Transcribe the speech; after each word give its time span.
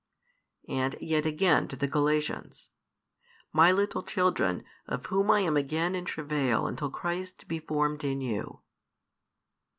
And 0.67 0.95
yet 0.99 1.27
again 1.27 1.67
to 1.67 1.75
the 1.75 1.85
Galatians: 1.87 2.71
My 3.53 3.71
little 3.71 4.01
children, 4.01 4.63
of 4.87 5.05
whom 5.05 5.29
I 5.29 5.41
am 5.41 5.55
again 5.55 5.93
in 5.93 6.05
travail 6.05 6.65
until 6.65 6.89
Christ 6.89 7.47
be 7.47 7.59
formed 7.59 8.03
in 8.03 8.19
you. 8.19 8.61